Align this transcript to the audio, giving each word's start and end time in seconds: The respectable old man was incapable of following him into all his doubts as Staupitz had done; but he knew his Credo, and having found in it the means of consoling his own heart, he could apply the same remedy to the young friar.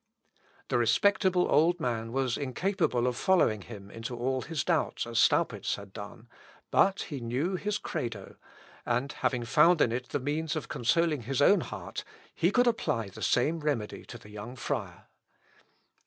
The 0.69 0.79
respectable 0.79 1.45
old 1.47 1.79
man 1.79 2.11
was 2.11 2.35
incapable 2.35 3.05
of 3.05 3.15
following 3.15 3.61
him 3.61 3.91
into 3.91 4.17
all 4.17 4.41
his 4.41 4.63
doubts 4.63 5.05
as 5.05 5.19
Staupitz 5.19 5.75
had 5.75 5.93
done; 5.93 6.27
but 6.71 7.01
he 7.03 7.19
knew 7.21 7.53
his 7.55 7.77
Credo, 7.77 8.35
and 8.83 9.11
having 9.11 9.45
found 9.45 9.79
in 9.79 9.91
it 9.91 10.09
the 10.09 10.19
means 10.19 10.55
of 10.55 10.67
consoling 10.69 11.21
his 11.21 11.39
own 11.39 11.61
heart, 11.61 12.03
he 12.33 12.49
could 12.49 12.65
apply 12.65 13.09
the 13.09 13.21
same 13.21 13.59
remedy 13.59 14.03
to 14.05 14.17
the 14.17 14.31
young 14.31 14.55
friar. 14.55 15.05